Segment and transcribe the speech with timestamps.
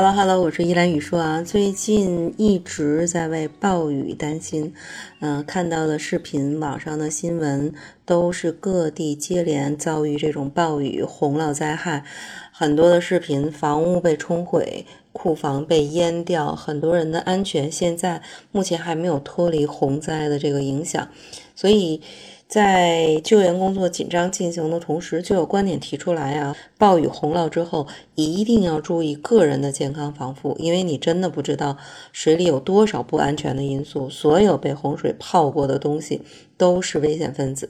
[0.00, 1.42] Hello Hello，我是依兰雨说啊。
[1.42, 4.72] 最近一直在为暴雨担心，
[5.18, 7.74] 嗯，看到的视频、网上的新闻
[8.06, 12.04] 都是各地接连遭遇这种暴雨洪涝灾害，
[12.52, 18.22] 很多的视频，房屋被冲毁，库房被淹掉，很多人的安全现在
[18.52, 21.08] 目前还没有脱离洪灾的这个影响，
[21.56, 22.00] 所以。
[22.48, 31.76] 在救援工作紧张进行的同时，就有观点提出来啊，暴雨洪涝之后一定要注意个人的健康防护，因为你真的不知道
[32.10, 34.08] 水里有多少不安全的因素。
[34.08, 36.22] 所有被洪水泡过的东西
[36.56, 37.68] 都是危险分子。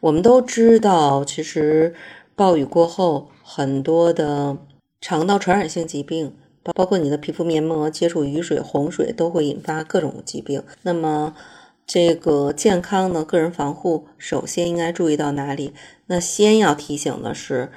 [0.00, 1.94] 我们都知道，其实
[2.34, 4.56] 暴雨过后，很多的
[5.02, 10.62] 肠道传染性疾病，包括你的皮肤黏膜接触雨水、洪水，都会引发各种疾病。
[10.82, 11.34] 那么，
[11.86, 15.72] 这个健康的个人防护，首先应该注意到哪里？
[16.06, 17.70] 那先要提醒的是，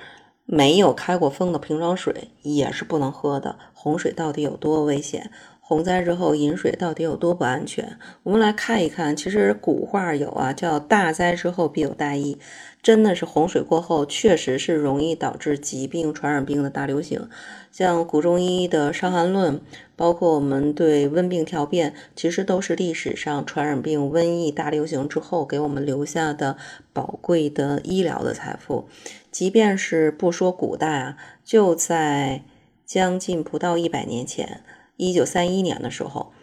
[0.46, 3.60] 没有开过封的瓶装水也是不能喝的。
[3.72, 5.30] 洪水到底有多危险？
[5.62, 8.00] 洪灾之后饮水到底有多不安全？
[8.24, 12.40] 我们来看一看，其实古话有啊，叫“大灾之后必有大疫”，
[12.82, 17.30] 真的是洪水过后，确实是容易导致疾病、传染病的大流行。
[17.72, 19.58] 像古中医的《伤寒论》，
[19.98, 26.56] 包括我们对温病调变，其实都是历史上传染病、瘟疫大流行之后给我们留下的
[26.94, 28.88] 宝贵的医疗的财富。
[29.30, 32.44] 即便是不说古代啊，就在
[32.86, 34.64] 将近不到一百年前。
[34.96, 36.34] 一九三一年的时候，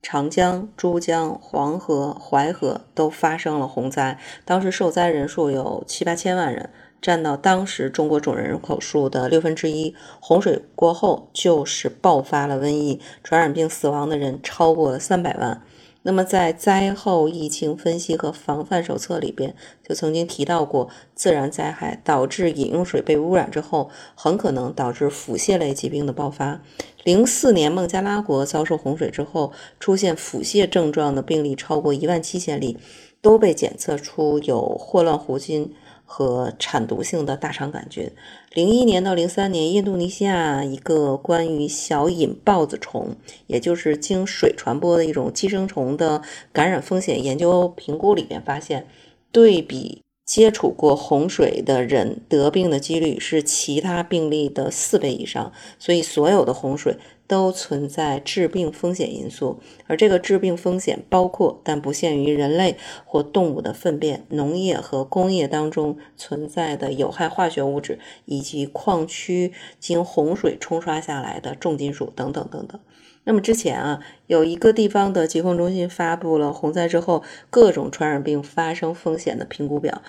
[0.00, 6.70] 长江、珠江、黄河、淮河都发生了洪灾，当时受灾人数有七八千万人，
[7.02, 9.94] 占到当时中国总人口数的六分之一。
[10.20, 15.62] 洪水过后，就是爆发了瘟疫，传染病死亡的人超过了三百万。
[16.02, 19.54] 那么，在灾后疫情分析和防范手册里边，
[19.86, 26.62] 就曾经提到过，自然灾害导致饮用水被污染之后，很可能导致腹泻类疾病的爆发。
[27.04, 32.78] 零四年孟加拉国遭受洪水之后，出现腹泻症状的病例超过一万七千例，
[33.20, 35.74] 都被检测出有霍乱弧菌。
[36.10, 38.10] 和产毒性的大肠杆菌。
[38.54, 43.14] 零一年到零三年，印度尼西亚一个关于小隐孢子虫，
[43.46, 48.86] 也就是经水传播的一种寄生虫的感染风险研究评估里面发现，
[49.30, 55.50] 对比接触过洪水的人得病的几率是其他病例的四倍以上。
[55.78, 56.98] 所以，所有的洪水。
[57.28, 72.80] 都存在致病风险因素，而这个致病风险包括但不限于人类或动物的粪便、农业和工业当中存在的有害化学物质，以及矿区经洪水冲刷下来的重金属等等等等。
[73.24, 80.02] 那么之前啊，有一个地方的疾控中心发布了洪灾之后各种传染病发生风险的评估表，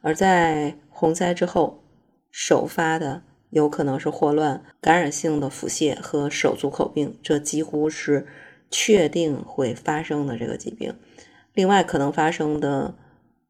[0.00, 1.82] 而在洪灾之后
[2.30, 3.22] 首发的。
[3.50, 8.26] 有可能是霍乱、感染性的腹泻和手足口病，这几乎是
[8.70, 10.94] 确定会发生的这个疾病。
[11.52, 12.94] 另外，可能发生的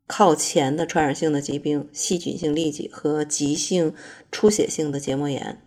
[0.08, 3.94] 靠前的传染性的疾病，细菌性痢疾和急性
[4.32, 5.62] 出血性的结膜炎。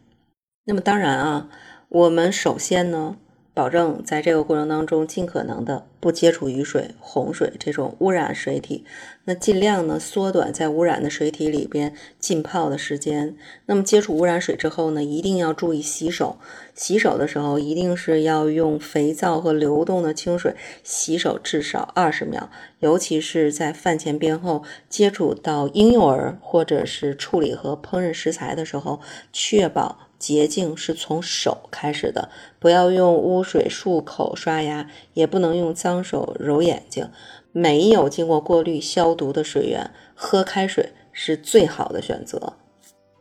[0.66, 1.50] 那么，当然啊，
[1.88, 3.16] 我们首先呢。
[3.56, 8.84] 保证在这个过程当中尽可能的不接触雨水、洪水这种污染水体，
[9.24, 13.38] 那尽量呢缩短在污染的水体里边浸泡的时间。
[13.66, 16.38] 那么接触污染水之后呢，一定要注意洗手。
[16.74, 29.00] 洗手的时候一定是要用肥皂和流动的清水洗手至少二十秒，尤其是在饭前便后接触到婴幼儿或者是处理和烹饪食材的时候，
[29.32, 30.10] 确保。
[30.26, 37.08] 洁净是从手开始的，不要用污水漱口、刷牙，也不能用脏手揉眼睛。
[37.52, 42.54] 没有经过过滤消毒的水源，喝开水是最好的选择。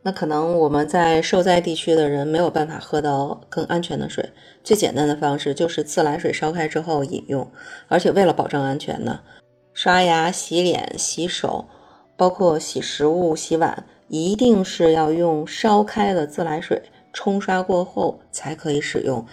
[0.03, 4.27] 那可能我们在受灾地区的人没有办法喝到更安全的水，
[4.63, 7.47] 最简单的方式就是自来水烧开之后饮用。
[7.87, 9.21] 而且为了保证安全呢，
[9.75, 11.67] 刷牙、洗脸、洗手，
[12.17, 16.81] 包括洗食物、洗碗，一定是要用烧开的自来水。
[17.15, 19.25] 冲刷过后才可以使用，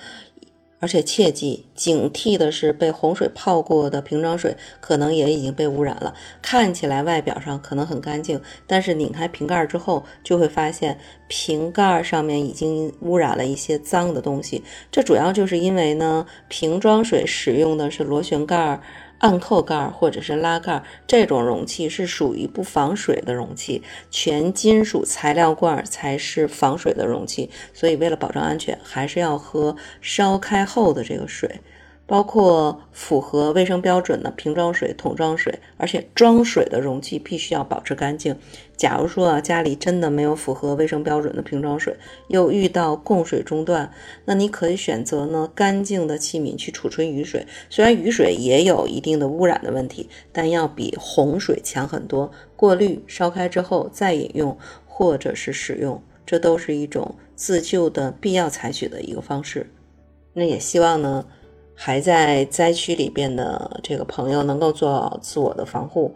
[0.80, 6.14] 而且切记警惕的是，被洪水泡过的瓶装水可能也已经被污染了。
[6.42, 10.98] 看起来外表上可能很干净，但是拧开瓶盖之后，就会发现
[11.28, 14.64] 瓶盖上面已经污染了一些脏的东西。
[14.92, 18.80] 这主要就是因为呢，瓶装水使用的是螺旋盖。
[19.22, 27.50] 暗扣盖或者是拉盖这种容器是属于不防水的容器，全金属材料罐才是防水的容器。
[27.74, 31.62] 所以为了保证安全，还是要喝烧开后的这个水。
[32.12, 38.36] 包括符合卫生标准的瓶装水、桶装水，而且装水的容器必须要保持干净。
[38.76, 41.96] 假如说啊家里真的没有符合卫生标准的瓶装水，
[42.28, 43.90] 又遇到供水中断，
[44.26, 47.48] 那你可以选择呢干净的器皿去储存雨水。
[47.70, 52.30] 虽然雨水也有一定的污染的问题，但要比洪水强很多。
[52.58, 59.72] 过滤、烧开之后再饮用或者是使用，这都是一种自救的必要采取的一个方式。
[60.34, 61.26] 那也希望呢。
[61.84, 66.14] 还在灾区里边的这个朋友能够做好自我的防护，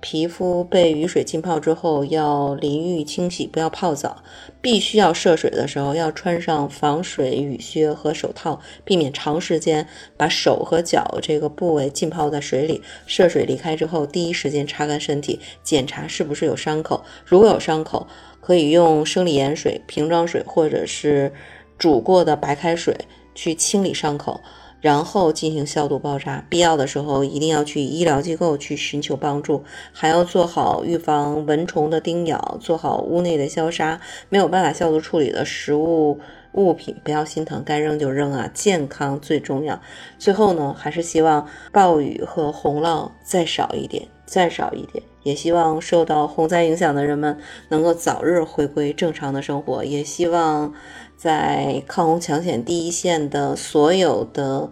[0.00, 4.16] 皮肤被雨水浸泡之后要淋浴清洗，不要泡澡。
[4.60, 9.86] 必须要涉水的时候要穿上防水雨靴和手套，避免长时间
[10.16, 12.82] 把手和脚这个部位浸泡在水里。
[13.06, 17.04] 涉水离开之后，第一时间擦干身体，检查是不是有伤口。
[17.24, 18.04] 如果有伤口，
[18.40, 21.32] 可以用生理盐水、瓶装水或者是
[21.78, 22.96] 煮过的白开水
[23.36, 24.40] 去清理伤口。
[24.86, 34.00] 然后进行消毒包扎，必要的时候一定要去医疗机构去寻求帮助，还要做好预防蚊虫的叮咬，做好屋内的消杀。
[34.28, 36.20] 没有办法消毒处理的食物
[36.52, 38.48] 物品，不要心疼，该扔就扔啊！
[38.54, 39.80] 健康最重要。
[40.20, 45.02] 最后呢，还是希望暴雨和洪涝再少一点，再少一点。
[45.24, 47.36] 也希望受到洪灾影响的人们
[47.70, 49.84] 能够早日回归正常的生活。
[49.84, 50.72] 也希望。
[51.16, 54.70] 在抗洪抢险第一线的所有的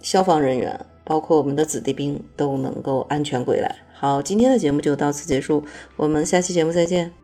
[0.00, 3.76] 消防人员，包括我们的子弟兵，都能够安全归来。
[3.92, 5.62] 好，今天的节目就到此结束，
[5.96, 7.21] 我们下期节目再见。